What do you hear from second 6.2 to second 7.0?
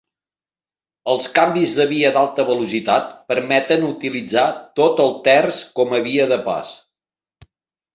de pas.